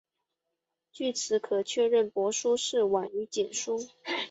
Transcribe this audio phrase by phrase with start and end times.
[0.91, 3.87] 据此可确认帛书是晚于简书。